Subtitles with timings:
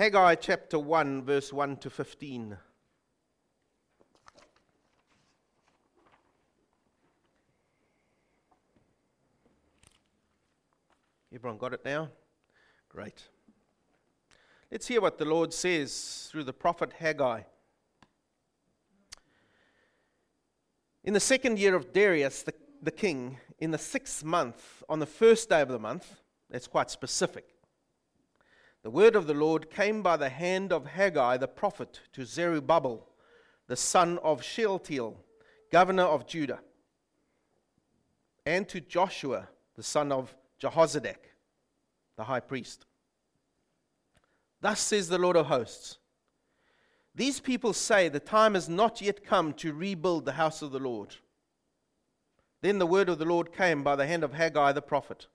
[0.00, 2.56] Haggai chapter 1, verse 1 to 15.
[11.34, 12.08] Everyone got it now?
[12.88, 13.28] Great.
[14.72, 17.42] Let's hear what the Lord says through the prophet Haggai.
[21.04, 25.04] In the second year of Darius, the, the king, in the sixth month, on the
[25.04, 27.44] first day of the month, that's quite specific,
[28.82, 33.06] the word of the Lord came by the hand of Haggai the prophet to Zerubbabel,
[33.66, 35.18] the son of Shealtiel,
[35.70, 36.60] governor of Judah,
[38.46, 41.34] and to Joshua, the son of Jehozadak,
[42.16, 42.86] the high priest.
[44.60, 45.98] Thus says the Lord of hosts
[47.14, 50.78] These people say the time has not yet come to rebuild the house of the
[50.78, 51.16] Lord.
[52.62, 55.26] Then the word of the Lord came by the hand of Haggai the prophet.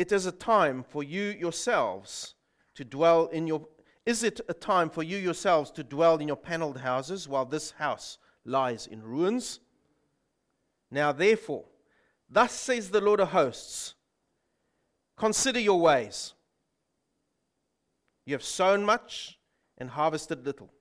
[0.00, 2.34] It is a time for you yourselves
[2.74, 3.68] to dwell in your.
[4.06, 7.72] Is it a time for you yourselves to dwell in your paneled houses while this
[7.72, 8.16] house
[8.46, 9.60] lies in ruins?
[10.90, 11.66] Now, therefore,
[12.30, 13.92] thus says the Lord of hosts
[15.18, 16.32] Consider your ways.
[18.24, 19.38] You have sown much
[19.76, 20.72] and harvested little.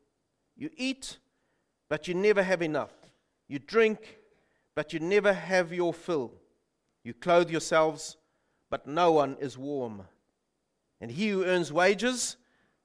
[0.56, 1.18] You eat,
[1.90, 2.94] but you never have enough.
[3.50, 4.20] You drink,
[4.76, 6.36] but you never have your fill.
[7.04, 8.16] You clothe yourselves,
[8.70, 10.04] but no one is warm.
[11.02, 12.38] And he who earns wages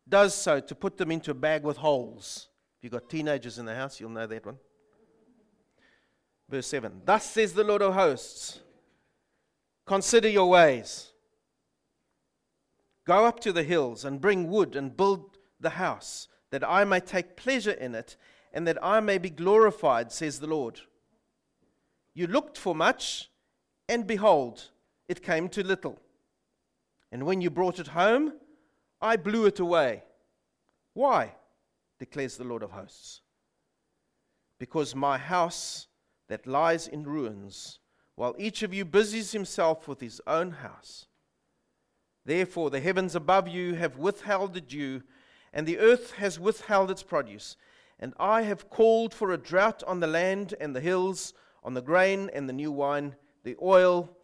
[0.08, 2.48] does so to put them into a bag with holes.
[2.78, 4.58] If you've got teenagers in the house, you'll know that one.
[6.48, 8.60] Verse 7 Thus says the Lord of hosts
[9.86, 11.10] Consider your ways.
[13.06, 17.00] Go up to the hills and bring wood and build the house, that I may
[17.00, 18.16] take pleasure in it,
[18.52, 20.80] and that I may be glorified, says the Lord.
[22.14, 23.30] You looked for much,
[23.88, 24.70] and behold,
[25.08, 26.00] it came to little.
[27.12, 28.32] And when you brought it home,
[29.00, 30.02] I blew it away.
[30.94, 31.34] Why?
[31.98, 33.20] declares the Lord of hosts.
[34.58, 35.86] Because my house
[36.28, 37.78] that lies in ruins,
[38.16, 41.06] while each of you busies himself with his own house.
[42.24, 45.02] Therefore, the heavens above you have withheld the dew,
[45.52, 47.56] and the earth has withheld its produce.
[48.00, 51.82] And I have called for a drought on the land and the hills, on the
[51.82, 53.14] grain and the new wine,
[53.44, 54.16] the oil,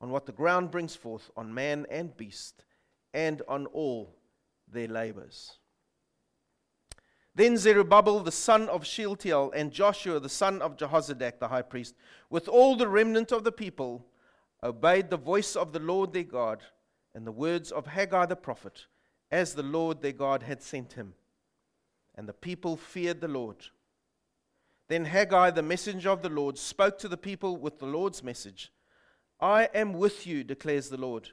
[0.00, 2.64] on what the ground brings forth, on man and beast,
[3.12, 4.14] and on all
[4.70, 5.58] their labors.
[7.34, 11.94] Then Zerubbabel the son of Shealtiel and Joshua the son of Jehozadak the high priest,
[12.30, 14.06] with all the remnant of the people,
[14.62, 16.62] obeyed the voice of the Lord their God
[17.14, 18.86] and the words of Haggai the prophet,
[19.30, 21.14] as the Lord their God had sent him.
[22.14, 23.66] And the people feared the Lord.
[24.88, 28.72] Then Haggai, the messenger of the Lord, spoke to the people with the Lord's message
[29.40, 31.30] I am with you, declares the Lord.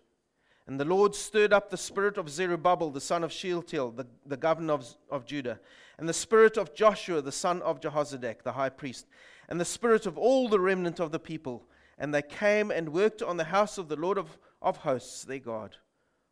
[0.68, 4.38] And the Lord stirred up the spirit of Zerubbabel, the son of Shealtiel, the, the
[4.38, 5.60] governor of, of Judah,
[5.98, 9.06] and the spirit of Joshua, the son of Jehozadak, the high priest,
[9.48, 11.64] and the spirit of all the remnant of the people.
[11.98, 15.40] And they came and worked on the house of the Lord of, of hosts, their
[15.40, 15.78] God,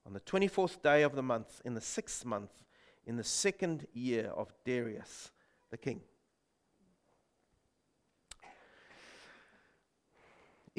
[0.05, 2.63] on the 24th day of the month, in the sixth month,
[3.05, 5.31] in the second year of Darius
[5.73, 6.01] the king.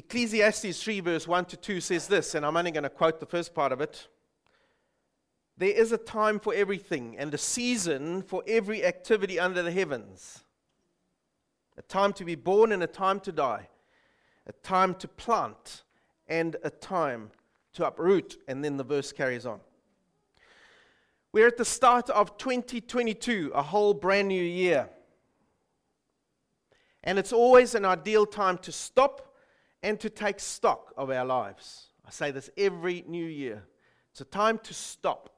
[0.05, 3.27] Ecclesiastes 3, verse 1 to 2 says this, and I'm only going to quote the
[3.27, 4.07] first part of it.
[5.57, 10.45] There is a time for everything and a season for every activity under the heavens.
[11.79, 13.69] A time to be born and a time to die.
[14.47, 15.85] A time to plant
[16.29, 17.31] and a time
[17.73, 18.37] to uproot.
[18.47, 19.61] And then the verse carries on.
[21.33, 24.91] We're at the start of 2022, a whole brand new year.
[27.03, 29.34] And it's always an ideal time to stop
[29.85, 31.89] and to take stock of our lives.
[32.07, 33.63] I say this every new year.
[34.13, 35.29] It's a time to stop,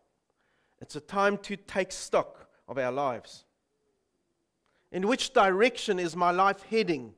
[0.81, 3.45] it's a time to take stock of our lives.
[4.93, 7.12] In which direction is my life heading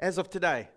[0.00, 0.68] as of today?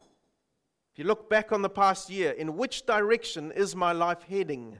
[0.00, 4.78] If you look back on the past year, in which direction is my life heading?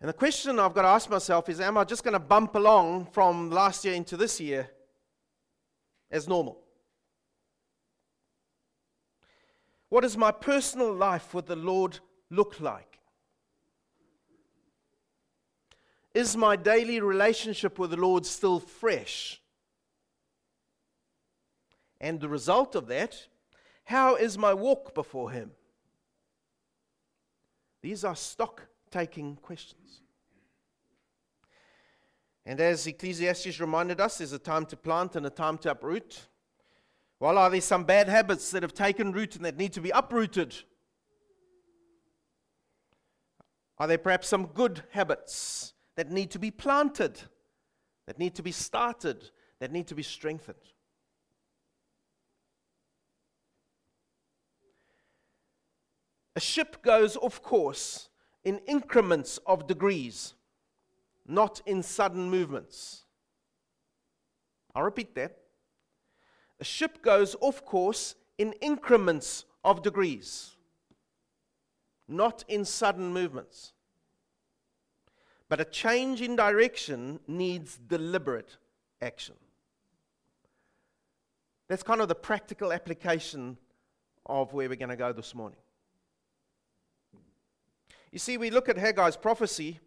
[0.00, 2.56] And the question I've got to ask myself is Am I just going to bump
[2.56, 4.68] along from last year into this year
[6.10, 6.58] as normal?
[9.88, 11.98] What does my personal life with the Lord
[12.30, 13.00] look like?
[16.14, 19.40] Is my daily relationship with the Lord still fresh?
[22.00, 23.26] And the result of that,
[23.84, 25.50] how is my walk before Him?
[27.82, 30.02] These are stock taking questions.
[32.50, 36.26] And as Ecclesiastes reminded us, there's a time to plant and a time to uproot.
[37.20, 39.90] Well, are there some bad habits that have taken root and that need to be
[39.90, 40.56] uprooted?
[43.78, 47.20] Are there perhaps some good habits that need to be planted,
[48.08, 49.30] that need to be started,
[49.60, 50.56] that need to be strengthened?
[56.34, 58.08] A ship goes off course
[58.42, 60.34] in increments of degrees,
[61.30, 63.04] not in sudden movements.
[64.74, 65.36] I'll repeat that.
[66.58, 70.56] A ship goes off course in increments of degrees,
[72.08, 73.72] not in sudden movements.
[75.48, 78.56] But a change in direction needs deliberate
[79.00, 79.34] action.
[81.68, 83.56] That's kind of the practical application
[84.26, 85.58] of where we're going to go this morning.
[88.10, 89.78] You see, we look at Haggai's prophecy,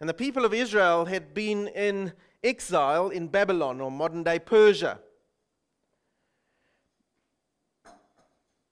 [0.00, 2.12] and the people of Israel had been in
[2.42, 4.98] exile in Babylon or modern day Persia.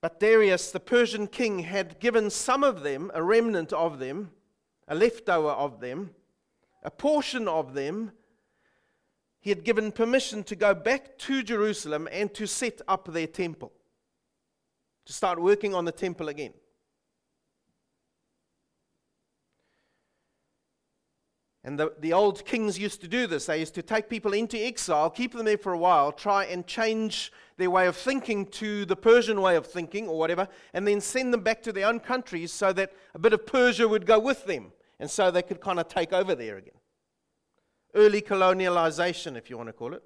[0.00, 4.30] But Darius, the Persian king, had given some of them, a remnant of them,
[4.86, 6.14] a leftover of them,
[6.82, 8.12] a portion of them,
[9.40, 13.72] he had given permission to go back to Jerusalem and to set up their temple,
[15.04, 16.54] to start working on the temple again.
[21.68, 23.44] And the, the old kings used to do this.
[23.44, 26.66] They used to take people into exile, keep them there for a while, try and
[26.66, 31.02] change their way of thinking to the Persian way of thinking or whatever, and then
[31.02, 34.18] send them back to their own countries so that a bit of Persia would go
[34.18, 34.72] with them.
[34.98, 36.72] And so they could kind of take over there again.
[37.94, 40.02] Early colonialization, if you want to call it.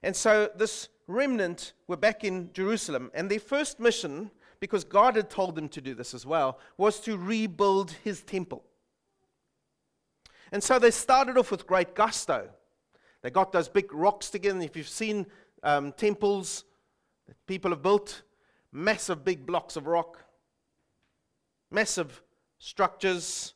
[0.00, 4.30] And so this remnant were back in Jerusalem, and their first mission
[4.62, 8.62] because God had told them to do this as well, was to rebuild his temple.
[10.52, 12.48] And so they started off with great gusto.
[13.22, 14.60] They got those big rocks together.
[14.60, 15.26] If you've seen
[15.64, 16.62] um, temples
[17.26, 18.22] that people have built,
[18.70, 20.22] massive big blocks of rock,
[21.68, 22.22] massive
[22.58, 23.54] structures.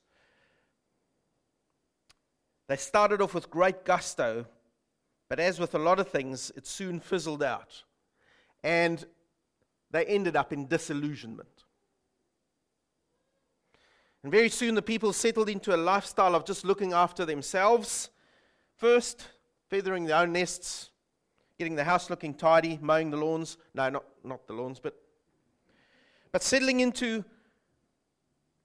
[2.66, 4.44] They started off with great gusto,
[5.28, 7.84] but as with a lot of things, it soon fizzled out.
[8.64, 9.06] And
[9.90, 11.64] they ended up in disillusionment.
[14.22, 18.10] And very soon the people settled into a lifestyle of just looking after themselves
[18.76, 19.28] first,
[19.68, 20.90] feathering their own nests,
[21.58, 23.56] getting the house looking tidy, mowing the lawns.
[23.74, 24.96] No, not, not the lawns, but,
[26.32, 27.24] but settling into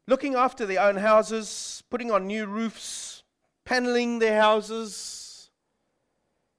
[0.07, 3.23] looking after their own houses, putting on new roofs,
[3.63, 5.51] paneling their houses,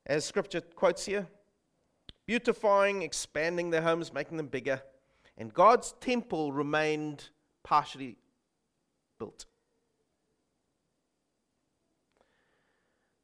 [0.06, 1.26] as scripture quotes here
[2.32, 4.82] beautifying, expanding their homes, making them bigger.
[5.37, 7.29] And God's temple remained
[7.62, 8.17] partially
[9.19, 9.44] built.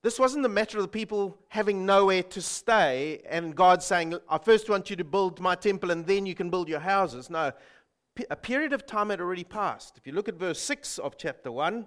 [0.02, 4.36] This wasn't the matter of the people having nowhere to stay and God saying, I
[4.36, 7.30] first want you to build my temple and then you can build your houses.
[7.30, 7.52] No,
[8.28, 9.96] a period of time had already passed.
[9.96, 11.86] If you look at verse 6 of chapter 1,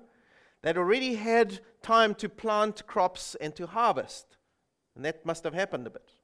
[0.63, 4.37] they'd already had time to plant crops and to harvest.
[4.95, 6.15] And that must have happened a bit.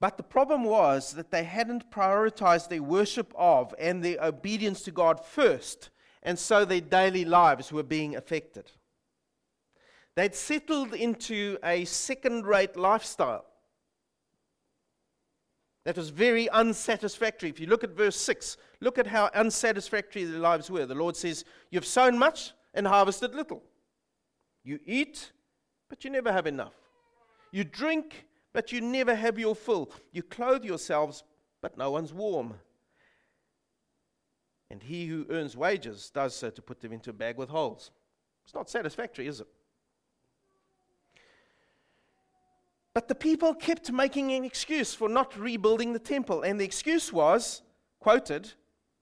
[0.00, 4.90] But the problem was that they hadn't prioritized their worship of and their obedience to
[4.90, 5.90] God first,
[6.22, 8.70] and so their daily lives were being affected.
[10.16, 13.44] They'd settled into a second rate lifestyle
[15.86, 17.48] that was very unsatisfactory.
[17.48, 20.84] If you look at verse 6, look at how unsatisfactory their lives were.
[20.84, 23.62] The Lord says, You've sown much and harvested little.
[24.64, 25.30] You eat,
[25.88, 26.74] but you never have enough.
[27.52, 29.90] You drink, but you never have your fill.
[30.12, 31.24] You clothe yourselves,
[31.62, 32.54] but no one's warm.
[34.70, 37.90] And he who earns wages does so to put them into a bag with holes.
[38.44, 39.46] It's not satisfactory, is it?
[42.94, 46.42] But the people kept making an excuse for not rebuilding the temple.
[46.42, 47.62] And the excuse was,
[48.00, 48.52] quoted,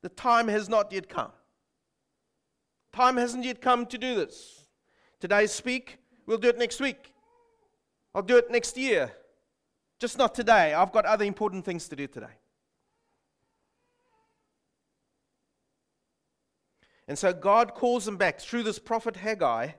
[0.02, 1.30] the time has not yet come.
[2.92, 4.66] Time hasn't yet come to do this.
[5.20, 7.13] Today speak, we'll do it next week.
[8.14, 9.12] I'll do it next year.
[9.98, 10.72] Just not today.
[10.74, 12.26] I've got other important things to do today.
[17.06, 19.72] And so God calls him back through this prophet Haggai,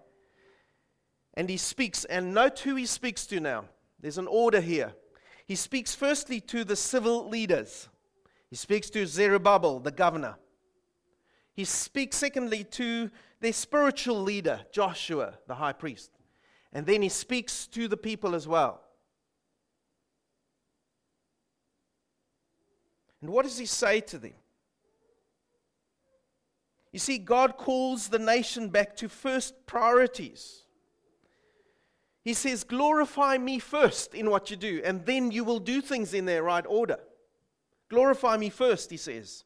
[1.34, 2.06] and he speaks.
[2.06, 3.66] And note who he speaks to now.
[4.00, 4.94] There's an order here.
[5.46, 7.90] He speaks firstly to the civil leaders,
[8.50, 10.38] he speaks to Zerubbabel, the governor.
[11.54, 16.12] He speaks secondly to their spiritual leader, Joshua, the high priest.
[16.76, 18.82] And then he speaks to the people as well.
[23.22, 24.34] And what does he say to them?
[26.92, 30.64] You see, God calls the nation back to first priorities.
[32.26, 36.14] He says, Glorify me first in what you do, and then you will do things
[36.14, 37.00] in their right order.
[37.88, 39.46] Glorify me first, he says.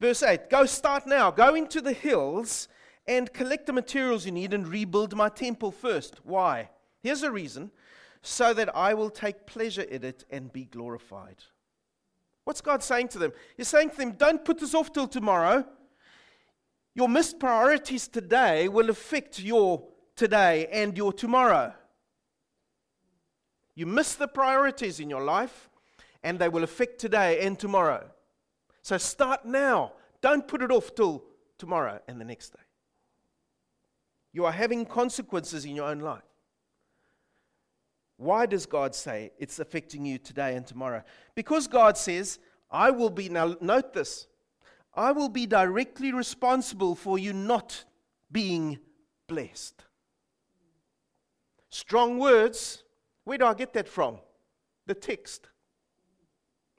[0.00, 2.66] Verse 8 Go start now, go into the hills
[3.08, 6.20] and collect the materials you need and rebuild my temple first.
[6.24, 6.68] Why?
[7.02, 7.70] Here's a reason
[8.22, 11.42] so that I will take pleasure in it and be glorified.
[12.44, 13.32] What's God saying to them?
[13.56, 15.66] He's saying to them, Don't put this off till tomorrow.
[16.94, 19.86] Your missed priorities today will affect your
[20.16, 21.72] today and your tomorrow.
[23.74, 25.70] You miss the priorities in your life,
[26.24, 28.10] and they will affect today and tomorrow.
[28.82, 29.92] So start now.
[30.20, 31.22] Don't put it off till
[31.58, 32.67] tomorrow and the next day.
[34.38, 36.22] You are having consequences in your own life.
[38.18, 41.02] Why does God say it's affecting you today and tomorrow?
[41.34, 42.38] Because God says,
[42.70, 44.28] I will be, now note this,
[44.94, 47.84] I will be directly responsible for you not
[48.30, 48.78] being
[49.26, 49.82] blessed.
[51.68, 52.84] Strong words.
[53.24, 54.18] Where do I get that from?
[54.86, 55.48] The text.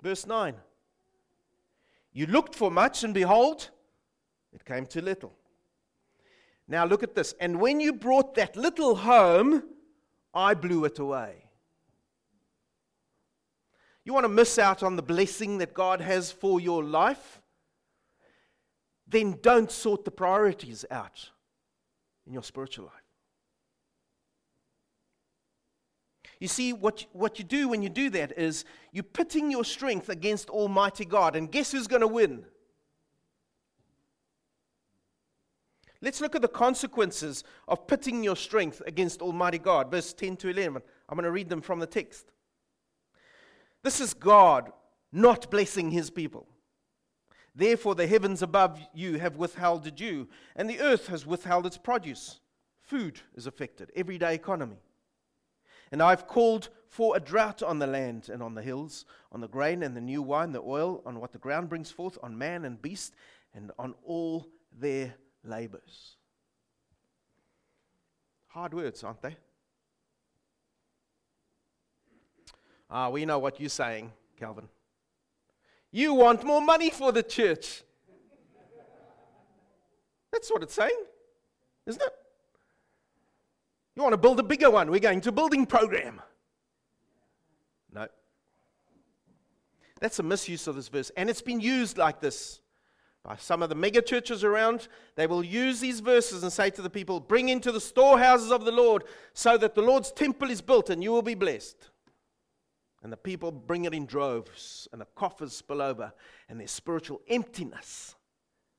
[0.02, 0.56] Verse 9.
[2.14, 3.70] You looked for much, and behold,
[4.54, 5.34] it came to little.
[6.70, 7.34] Now look at this.
[7.40, 9.64] And when you brought that little home,
[10.34, 11.46] I blew it away.
[14.06, 17.42] You want to miss out on the blessing that God has for your life?
[19.08, 21.32] Then don't sort the priorities out
[22.28, 22.94] in your spiritual life.
[26.40, 30.08] You see, what, what you do when you do that is you're pitting your strength
[30.08, 31.36] against Almighty God.
[31.36, 32.46] And guess who's going to win?
[36.02, 39.92] Let's look at the consequences of pitting your strength against Almighty God.
[39.92, 40.82] Verse 10 to 11.
[41.10, 42.32] I'm going to read them from the text.
[43.84, 44.72] This is God
[45.12, 46.48] not blessing his people.
[47.56, 51.78] Therefore, the heavens above you have withheld the dew, and the earth has withheld its
[51.78, 52.40] produce.
[52.82, 54.78] Food is affected, everyday economy.
[55.92, 59.48] And I've called for a drought on the land and on the hills, on the
[59.48, 62.64] grain and the new wine, the oil, on what the ground brings forth, on man
[62.64, 63.16] and beast,
[63.54, 66.16] and on all their labors.
[68.48, 69.38] Hard words, aren't they?
[72.90, 74.68] Ah, we know what you're saying, Calvin.
[75.92, 77.84] You want more money for the church.
[80.32, 81.04] That's what it's saying,
[81.86, 82.14] isn't it?
[83.96, 84.90] You want to build a bigger one?
[84.90, 86.22] We're going to building program.
[87.94, 88.08] No.
[90.00, 91.12] That's a misuse of this verse.
[91.18, 92.62] And it's been used like this
[93.24, 94.88] by some of the mega churches around.
[95.16, 98.66] They will use these verses and say to the people, Bring into the storehouses of
[98.66, 101.90] the Lord so that the Lord's temple is built and you will be blessed.
[103.02, 106.12] And the people bring it in droves, and the coffers spill over,
[106.50, 108.16] and there's spiritual emptiness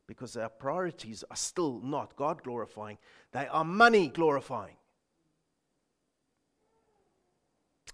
[0.07, 2.99] because our priorities are still not God glorifying,
[3.33, 4.75] they are money glorifying.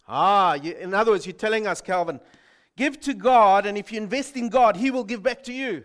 [0.09, 2.19] Ah, you, in other words, you're telling us, Calvin,
[2.76, 5.85] give to God, and if you invest in God, He will give back to you.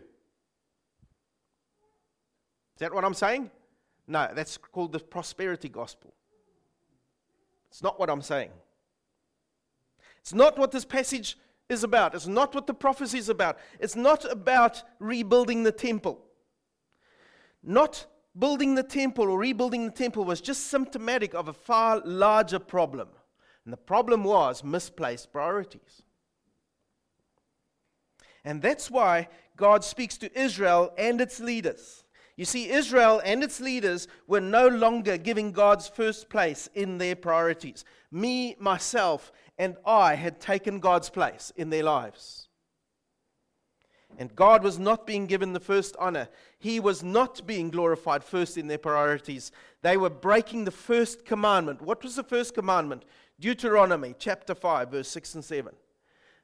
[2.81, 3.51] Is that what I'm saying?
[4.07, 6.15] No, that's called the prosperity gospel.
[7.69, 8.49] It's not what I'm saying.
[10.21, 11.37] It's not what this passage
[11.69, 12.15] is about.
[12.15, 13.59] It's not what the prophecy is about.
[13.79, 16.23] It's not about rebuilding the temple.
[17.61, 18.07] Not
[18.39, 23.09] building the temple or rebuilding the temple was just symptomatic of a far larger problem.
[23.63, 26.01] And the problem was misplaced priorities.
[28.43, 32.00] And that's why God speaks to Israel and its leaders.
[32.35, 37.15] You see, Israel and its leaders were no longer giving God's first place in their
[37.15, 37.85] priorities.
[38.11, 42.47] Me, myself, and I had taken God's place in their lives.
[44.17, 46.27] And God was not being given the first honor.
[46.59, 49.51] He was not being glorified first in their priorities.
[49.81, 51.81] They were breaking the first commandment.
[51.81, 53.05] What was the first commandment?
[53.39, 55.73] Deuteronomy chapter 5, verse 6 and 7.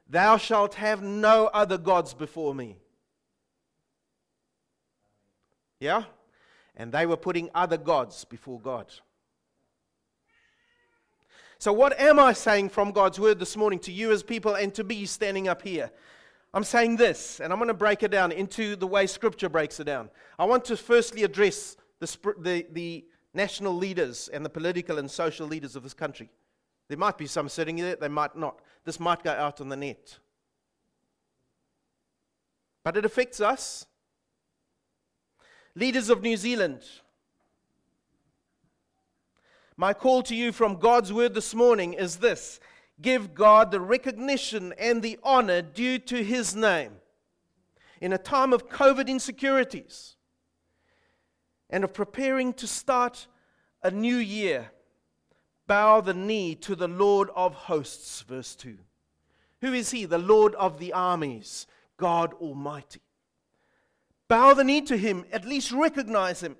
[0.08, 2.78] Thou shalt have no other gods before me.
[5.80, 6.04] Yeah?
[6.76, 8.86] And they were putting other gods before God.
[11.60, 14.72] So, what am I saying from God's word this morning to you as people and
[14.74, 15.90] to me standing up here?
[16.54, 19.80] I'm saying this, and I'm going to break it down into the way Scripture breaks
[19.80, 20.08] it down.
[20.38, 23.04] I want to firstly address the, the, the
[23.34, 26.30] national leaders and the political and social leaders of this country.
[26.88, 28.60] There might be some sitting there, they might not.
[28.84, 30.18] This might go out on the net.
[32.82, 33.86] But it affects us.
[35.74, 36.82] Leaders of New Zealand.
[39.76, 42.58] My call to you from God's word this morning is this
[43.00, 46.92] give God the recognition and the honor due to his name.
[48.00, 50.16] In a time of COVID insecurities
[51.70, 53.28] and of preparing to start
[53.82, 54.70] a new year,
[55.68, 58.22] bow the knee to the Lord of hosts.
[58.22, 58.78] Verse 2.
[59.60, 60.04] Who is he?
[60.04, 63.00] The Lord of the armies, God Almighty.
[64.28, 66.56] Bow the knee to him, at least recognize him.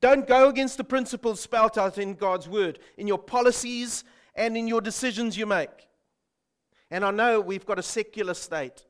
[0.00, 4.68] Don't go against the principles spelt out in God's word, in your policies and in
[4.68, 5.88] your decisions you make.
[6.90, 8.84] And I know we've got a secular state,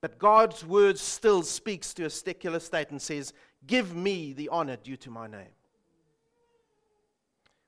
[0.00, 3.32] but God's word still speaks to a secular state and says,
[3.66, 5.54] Give me the honor due to my name.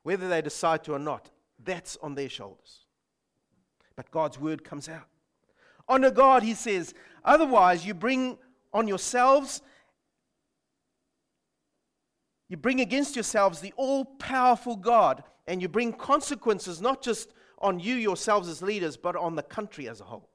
[0.05, 1.31] Whether they decide to or not,
[1.63, 2.87] that's on their shoulders.
[3.97, 5.09] But God's word comes out.
[5.89, 6.95] Honor God, he says.
[7.25, 8.39] Otherwise, you bring
[8.73, 9.63] on yourselves,
[12.49, 17.81] you bring against yourselves the all powerful God, and you bring consequences not just on
[17.81, 20.29] you yourselves as leaders, but on the country as a whole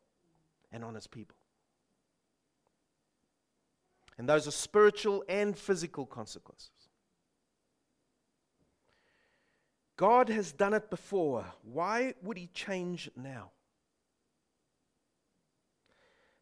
[0.72, 1.36] and on its people.
[4.18, 6.70] And those are spiritual and physical consequences.
[9.96, 11.46] God has done it before.
[11.64, 13.52] Why would he change now?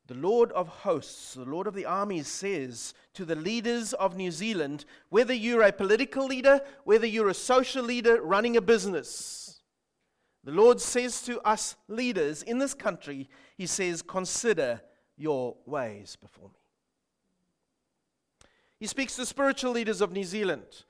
[0.07, 4.31] The Lord of hosts, the Lord of the armies says to the leaders of New
[4.31, 9.41] Zealand whether you're a political leader, whether you're a social leader running a business,
[10.43, 14.81] the Lord says to us leaders in this country, He says, Consider
[15.15, 16.55] your ways before me.
[18.79, 20.85] He speaks to spiritual leaders of New Zealand,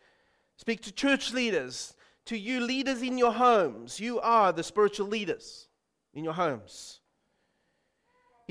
[0.56, 1.94] speak to church leaders,
[2.26, 4.00] to you leaders in your homes.
[4.00, 5.68] You are the spiritual leaders
[6.14, 7.01] in your homes.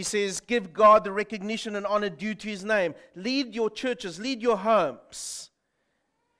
[0.00, 2.94] He says, Give God the recognition and honor due to his name.
[3.14, 5.50] Lead your churches, lead your homes,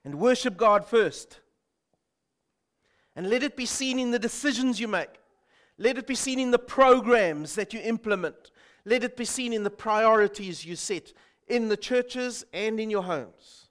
[0.03, 1.41] and worship God first.
[3.15, 5.11] And let it be seen in the decisions you make.
[5.77, 8.51] Let it be seen in the programs that you implement.
[8.87, 11.13] Let it be seen in the priorities you set
[11.47, 13.69] in the churches and in your homes.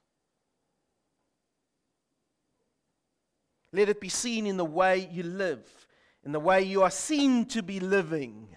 [3.72, 5.88] Let it be seen in the way you live,
[6.24, 8.50] in the way you are seen to be living.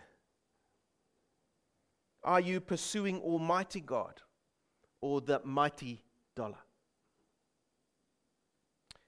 [2.23, 4.21] Are you pursuing Almighty God
[5.01, 6.01] or the mighty
[6.35, 6.57] dollar?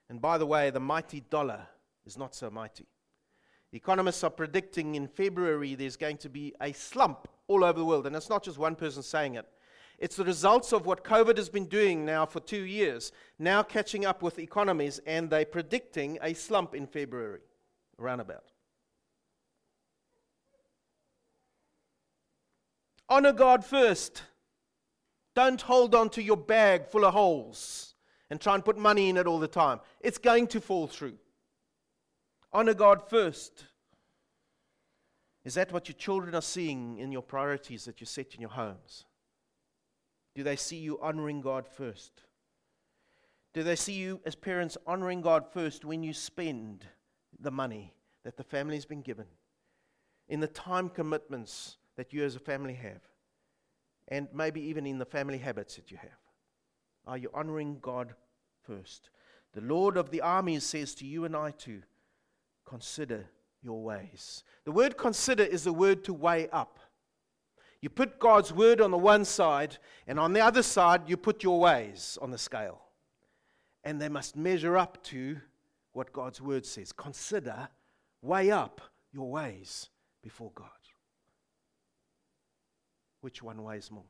[0.08, 1.66] And by the way, the mighty dollar
[2.04, 2.86] is not so mighty.
[3.72, 8.06] Economists are predicting in February there's going to be a slump all over the world.
[8.06, 9.46] And it's not just one person saying it.
[9.98, 14.04] It's the results of what COVID has been doing now for two years, now catching
[14.04, 17.40] up with economies, and they're predicting a slump in February,
[17.96, 18.52] roundabout.
[23.08, 24.22] Honor God first.
[25.34, 27.94] Don't hold on to your bag full of holes
[28.30, 29.80] and try and put money in it all the time.
[30.00, 31.18] It's going to fall through.
[32.52, 33.66] Honor God first.
[35.44, 38.50] Is that what your children are seeing in your priorities that you set in your
[38.50, 39.04] homes?
[40.34, 42.22] Do they see you honoring God first?
[43.54, 46.84] Do they see you as parents honoring God first when you spend
[47.38, 49.26] the money that the family's been given,
[50.28, 53.00] in the time commitments that you as a family have,
[54.08, 56.10] and maybe even in the family habits that you have?
[57.06, 58.14] Are you honoring God
[58.62, 59.10] first?
[59.54, 61.82] The Lord of the armies says to you and I too,
[62.66, 63.26] consider
[63.62, 64.44] your ways.
[64.64, 66.78] The word consider is the word to weigh up.
[67.80, 71.42] You put God's word on the one side, and on the other side, you put
[71.42, 72.80] your ways on the scale.
[73.84, 75.38] And they must measure up to
[75.92, 76.92] what God's word says.
[76.92, 77.68] Consider,
[78.22, 78.80] weigh up
[79.12, 79.88] your ways
[80.22, 80.68] before God.
[83.20, 84.04] Which one weighs more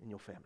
[0.00, 0.42] in your family?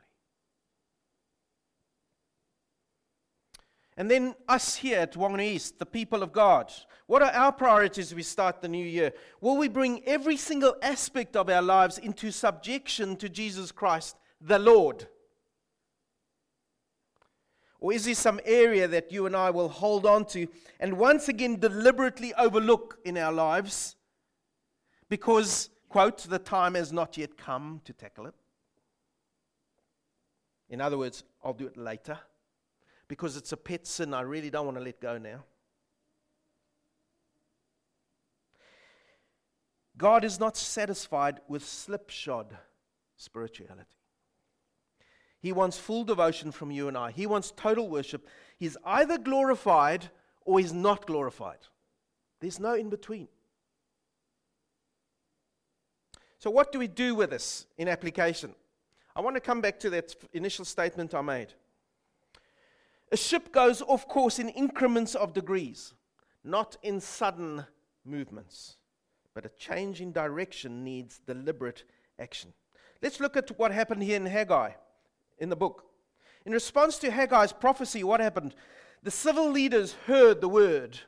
[3.99, 6.73] And then us here at Whanganui East, the people of God.
[7.09, 9.13] What are our priorities as we start the new year?
[9.41, 14.61] Will we bring every single aspect of our lives into subjection to Jesus Christ, the
[14.61, 15.09] Lord?
[17.81, 20.47] Or is there some area that you and I will hold on to
[20.79, 23.97] and once again deliberately overlook in our lives
[25.09, 28.35] because, quote, the time has not yet come to tackle it?
[30.69, 32.19] In other words, I'll do it later
[33.09, 35.45] because it's a pet sin I really don't want to let go now.
[39.97, 42.57] God is not satisfied with slipshod
[43.17, 43.97] spirituality.
[45.41, 47.11] He wants full devotion from you and I.
[47.11, 48.27] He wants total worship.
[48.59, 50.11] He's either glorified
[50.45, 51.59] or he's not glorified.
[52.41, 53.29] There's no in between.
[56.39, 58.55] So, what do we do with this in application?
[59.17, 61.49] I want to come back to that initial statement I made.
[63.11, 65.95] A ship goes off course in increments of degrees,
[66.45, 67.65] not in sudden
[68.05, 68.77] movements.
[69.35, 71.85] But a change in direction needs deliberate
[72.19, 72.53] action.
[73.03, 74.73] Let's look at what happened here in Haggai
[75.39, 75.85] in the book.
[76.45, 78.55] In response to Haggai's prophecy, what happened?
[79.03, 80.99] The civil leaders heard the word.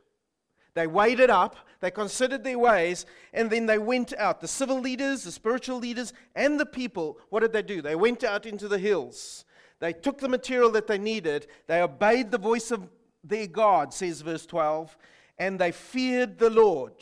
[0.75, 4.41] They weighed it up, they considered their ways, and then they went out.
[4.41, 7.83] The civil leaders, the spiritual leaders, and the people, what did they do?
[7.83, 9.45] They went out into the hills.
[9.81, 11.47] They took the material that they needed.
[11.67, 12.89] They obeyed the voice of
[13.25, 14.97] their God, says verse 12,
[15.39, 16.95] and they feared the Lord.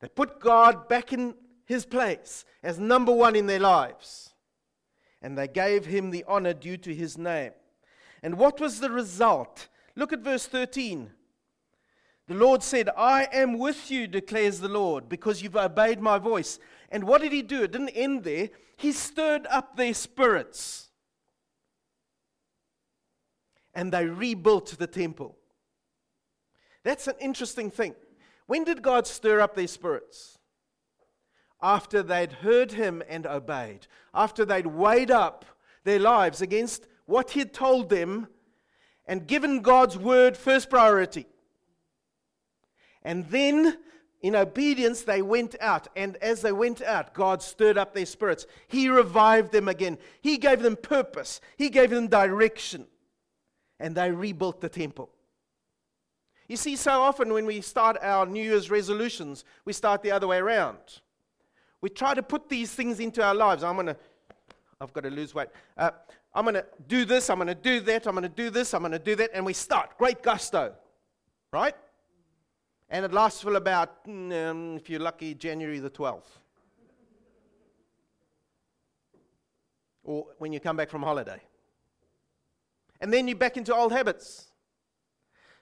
[0.00, 1.34] They put God back in
[1.64, 4.34] his place as number one in their lives.
[5.22, 7.52] And they gave him the honor due to his name.
[8.24, 9.68] And what was the result?
[9.94, 11.10] Look at verse 13.
[12.32, 16.58] The Lord said, I am with you, declares the Lord, because you've obeyed my voice.
[16.88, 17.64] And what did he do?
[17.64, 18.48] It didn't end there.
[18.78, 20.88] He stirred up their spirits.
[23.74, 25.36] And they rebuilt the temple.
[26.84, 27.94] That's an interesting thing.
[28.46, 30.38] When did God stir up their spirits?
[31.60, 35.44] After they'd heard him and obeyed, after they'd weighed up
[35.84, 38.28] their lives against what he had told them
[39.06, 41.26] and given God's word first priority.
[43.04, 43.78] And then,
[44.20, 45.88] in obedience, they went out.
[45.96, 48.46] And as they went out, God stirred up their spirits.
[48.68, 49.98] He revived them again.
[50.20, 52.86] He gave them purpose, He gave them direction.
[53.80, 55.10] And they rebuilt the temple.
[56.48, 60.26] You see, so often when we start our New Year's resolutions, we start the other
[60.26, 61.00] way around.
[61.80, 63.64] We try to put these things into our lives.
[63.64, 63.96] I'm going to,
[64.80, 65.48] I've got to lose weight.
[65.76, 65.90] Uh,
[66.34, 68.72] I'm going to do this, I'm going to do that, I'm going to do this,
[68.72, 69.98] I'm going to do that, and we start.
[69.98, 70.72] Great gusto,
[71.52, 71.74] right?
[72.92, 76.28] And it lasts for about, mm, um, if you're lucky, January the 12th.
[80.04, 81.40] Or when you come back from holiday.
[83.00, 84.48] And then you're back into old habits.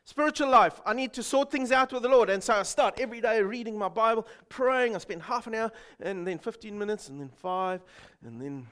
[0.04, 2.30] Spiritual life, I need to sort things out with the Lord.
[2.30, 4.96] And so I start every day reading my Bible, praying.
[4.96, 7.80] I spend half an hour, and then 15 minutes, and then five,
[8.24, 8.66] and then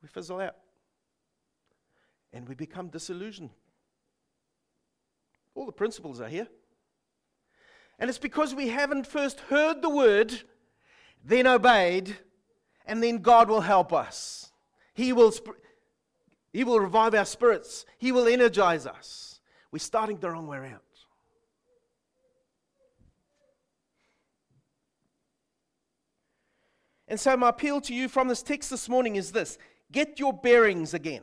[0.00, 0.56] we fizzle out.
[2.32, 3.50] And we become disillusioned.
[5.54, 6.48] All the principles are here.
[7.98, 10.42] And it's because we haven't first heard the word,
[11.24, 12.16] then obeyed,
[12.86, 14.50] and then God will help us.
[14.94, 15.60] He will, sp-
[16.52, 19.40] he will revive our spirits, He will energize us.
[19.70, 20.80] We're starting the wrong way around.
[27.08, 29.58] And so, my appeal to you from this text this morning is this
[29.90, 31.22] Get your bearings again.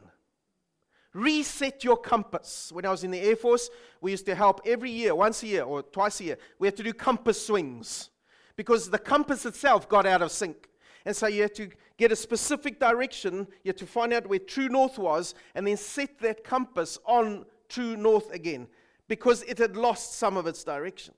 [1.13, 2.71] Reset your compass.
[2.71, 3.69] When I was in the Air Force,
[3.99, 6.77] we used to help every year, once a year or twice a year, we had
[6.77, 8.11] to do compass swings
[8.55, 10.69] because the compass itself got out of sync.
[11.05, 14.39] And so you had to get a specific direction, you had to find out where
[14.39, 18.67] true north was, and then set that compass on true north again
[19.07, 21.13] because it had lost some of its direction.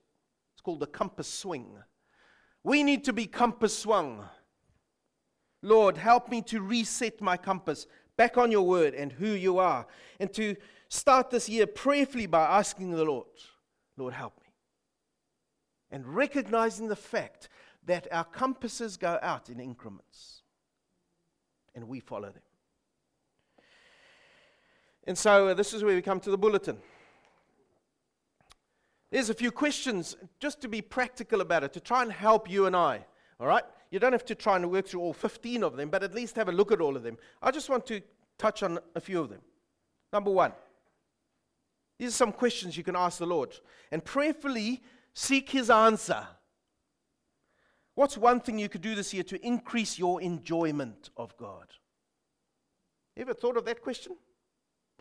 [0.54, 1.76] It's called the compass swing.
[2.64, 4.24] We need to be compass swung.
[5.62, 9.86] Lord, help me to reset my compass back on your word and who you are.
[10.20, 10.56] And to
[10.88, 13.26] start this year prayerfully by asking the Lord,
[13.96, 14.48] Lord, help me.
[15.90, 17.48] And recognizing the fact
[17.86, 20.42] that our compasses go out in increments
[21.74, 22.42] and we follow them.
[25.06, 26.78] And so uh, this is where we come to the bulletin.
[29.10, 32.66] There's a few questions just to be practical about it, to try and help you
[32.66, 33.04] and I.
[33.40, 33.64] All right?
[33.92, 36.36] You don't have to try and work through all 15 of them, but at least
[36.36, 37.18] have a look at all of them.
[37.42, 38.00] I just want to
[38.38, 39.42] touch on a few of them.
[40.14, 40.52] Number one,
[41.98, 43.54] these are some questions you can ask the Lord
[43.90, 46.26] and prayerfully seek His answer.
[47.94, 51.66] What's one thing you could do this year to increase your enjoyment of God?
[53.14, 54.16] You ever thought of that question?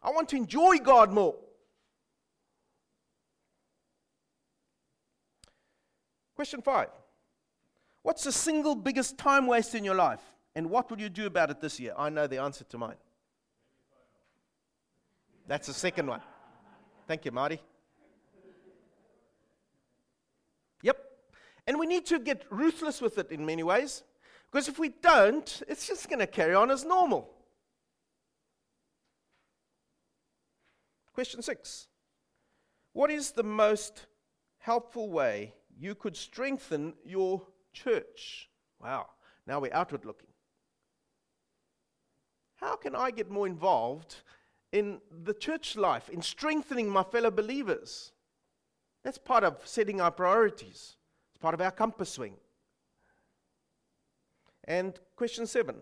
[0.04, 1.38] I want to enjoy God more.
[6.36, 6.90] Question five
[8.04, 10.22] What's the single biggest time waste in your life?
[10.56, 11.94] And what will you do about it this year?
[11.98, 12.98] I know the answer to mine.
[15.48, 16.22] That's the second one.
[17.08, 17.62] Thank you, Marty.
[20.82, 20.98] Yep.
[21.68, 24.04] And we need to get ruthless with it in many ways.
[24.52, 27.30] Because if we don't, it's just going to carry on as normal.
[31.14, 31.88] Question six
[32.94, 34.08] What is the most
[34.58, 37.42] helpful way you could strengthen your
[37.74, 38.50] church.
[38.82, 39.08] Wow,
[39.48, 40.30] now we're outward looking.
[42.56, 44.18] How can I get more involved
[44.72, 48.12] in the church life, in strengthening my fellow believers?
[49.04, 50.96] That's part of setting our priorities,
[51.32, 52.36] it's part of our compass swing.
[54.66, 55.78] And question seven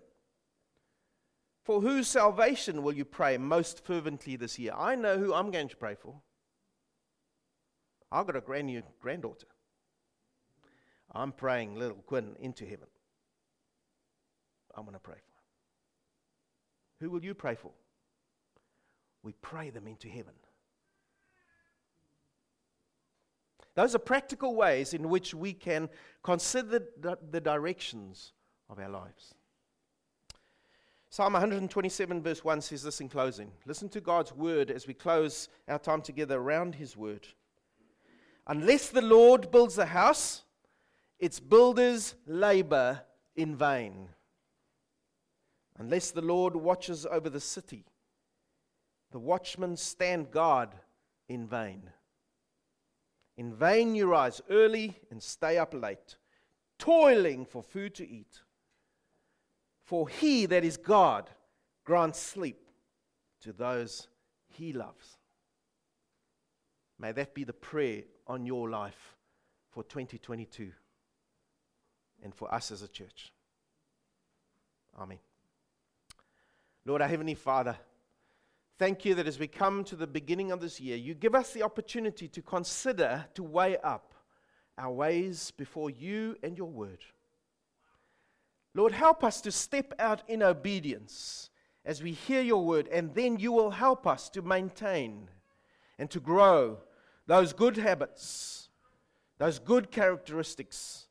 [1.64, 4.74] For whose salvation will you pray most fervently this year?
[4.76, 6.22] I know who I'm going to pray for.
[8.12, 9.48] I've got a grand new granddaughter.
[11.14, 12.88] I'm praying little Quinn into heaven.
[14.76, 15.44] I'm going to pray for him.
[17.02, 17.72] Who will you pray for
[19.24, 20.34] we pray them into heaven.
[23.76, 25.90] Those are practical ways in which we can
[26.24, 28.34] consider the directions
[28.70, 29.36] of our lives.
[31.12, 33.52] Psalm 127, verse 1 says this in closing.
[33.66, 37.28] Listen to God's word as we close our time together around his word.
[38.48, 40.44] Unless the Lord builds a house,
[41.20, 43.02] its builders labor
[43.36, 44.10] in vain.
[45.78, 47.86] Unless the Lord watches over the city,
[49.12, 50.70] the watchmen stand guard
[51.28, 51.90] in vain.
[53.38, 56.18] In vain you rise early and stay up late,
[56.78, 58.42] toiling for food to eat.
[59.84, 61.30] For he that is God
[61.86, 62.68] grants sleep
[63.42, 64.08] to those
[64.48, 65.18] he loves.
[67.00, 69.16] May that be the prayer on your life
[69.72, 70.72] for 2022
[72.24, 73.32] and for us as a church.
[74.98, 75.20] Amen.
[76.86, 77.78] Lord, our Heavenly Father,
[78.78, 81.54] thank you that as we come to the beginning of this year, you give us
[81.54, 84.14] the opportunity to consider, to weigh up
[84.78, 87.04] our ways before you and your word.
[88.74, 91.50] Lord, help us to step out in obedience
[91.86, 95.28] as we hear your word, and then you will help us to maintain
[95.98, 96.78] and to grow
[97.28, 98.70] those good habits,
[99.38, 101.08] those good characteristics.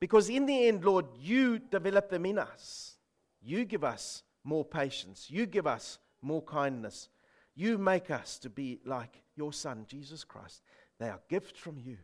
[0.00, 2.96] Because in the end, Lord, you develop them in us.
[3.42, 7.08] You give us more patience, you give us more kindness.
[7.54, 10.62] You make us to be like your Son, Jesus Christ.
[10.98, 11.98] They are gifts from you.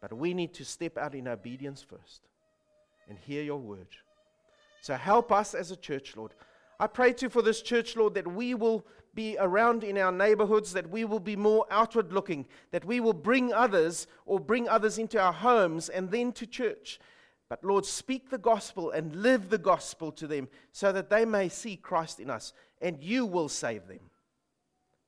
[0.00, 2.22] But we need to step out in obedience first
[3.08, 3.88] and hear your word.
[4.80, 6.32] So help us as a church, Lord.
[6.80, 10.72] I pray too for this church, Lord, that we will be around in our neighborhoods,
[10.72, 14.98] that we will be more outward looking, that we will bring others or bring others
[14.98, 17.00] into our homes and then to church.
[17.48, 21.48] But Lord, speak the gospel and live the gospel to them so that they may
[21.48, 24.00] see Christ in us and you will save them.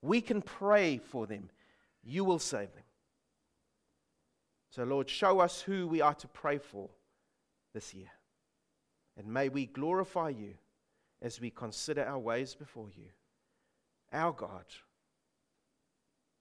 [0.03, 1.51] We can pray for them,
[2.03, 2.83] you will save them.
[4.71, 6.89] So, Lord, show us who we are to pray for
[7.75, 8.11] this year.
[9.17, 10.55] And may we glorify you
[11.21, 13.05] as we consider our ways before you.
[14.13, 14.67] Our God,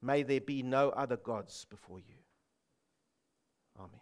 [0.02, 2.16] may there be no other gods before you.
[3.80, 4.02] Amen.